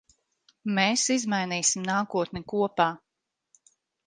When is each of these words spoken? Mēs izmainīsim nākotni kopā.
Mēs 0.77 1.03
izmainīsim 1.15 1.85
nākotni 1.91 2.43
kopā. 2.55 2.89